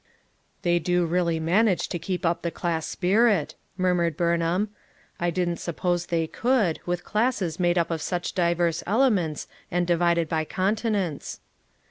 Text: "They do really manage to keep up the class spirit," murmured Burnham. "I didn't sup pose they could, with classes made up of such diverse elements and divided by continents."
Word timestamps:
"They 0.63 0.79
do 0.79 1.05
really 1.05 1.39
manage 1.39 1.87
to 1.89 1.99
keep 1.99 2.25
up 2.25 2.41
the 2.41 2.49
class 2.49 2.87
spirit," 2.87 3.53
murmured 3.77 4.17
Burnham. 4.17 4.69
"I 5.19 5.29
didn't 5.29 5.57
sup 5.57 5.75
pose 5.77 6.07
they 6.07 6.25
could, 6.25 6.79
with 6.87 7.03
classes 7.03 7.59
made 7.59 7.77
up 7.77 7.91
of 7.91 8.01
such 8.01 8.33
diverse 8.33 8.81
elements 8.87 9.45
and 9.69 9.85
divided 9.85 10.27
by 10.27 10.43
continents." 10.43 11.39